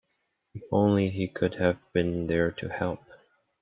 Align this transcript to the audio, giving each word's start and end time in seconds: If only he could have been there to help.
If 0.55 0.63
only 0.71 1.11
he 1.11 1.27
could 1.27 1.53
have 1.59 1.77
been 1.93 2.25
there 2.25 2.49
to 2.53 2.69
help. 2.69 3.03